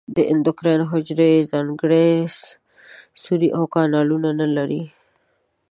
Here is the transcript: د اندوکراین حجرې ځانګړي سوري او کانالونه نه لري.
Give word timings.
د 0.15 0.17
اندوکراین 0.31 0.81
حجرې 0.91 1.31
ځانګړي 1.51 2.07
سوري 3.23 3.49
او 3.57 3.63
کانالونه 3.75 4.29
نه 4.39 4.47
لري. 4.55 4.83